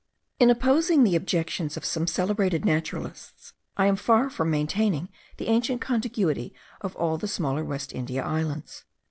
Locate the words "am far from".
3.85-4.49